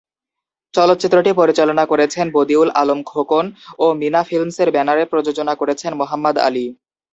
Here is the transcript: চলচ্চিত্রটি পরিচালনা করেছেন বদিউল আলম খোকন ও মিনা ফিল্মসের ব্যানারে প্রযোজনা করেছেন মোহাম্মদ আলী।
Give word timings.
চলচ্চিত্রটি 0.73 1.31
পরিচালনা 1.41 1.83
করেছেন 1.91 2.25
বদিউল 2.35 2.69
আলম 2.81 2.99
খোকন 3.03 3.45
ও 3.79 3.85
মিনা 4.01 4.21
ফিল্মসের 4.23 4.69
ব্যানারে 4.75 5.03
প্রযোজনা 5.11 5.53
করেছেন 5.61 5.91
মোহাম্মদ 6.01 6.35
আলী। 6.47 6.65